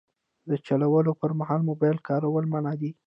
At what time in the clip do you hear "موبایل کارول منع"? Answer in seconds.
1.69-2.73